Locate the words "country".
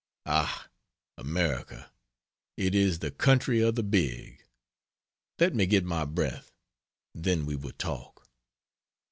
3.11-3.61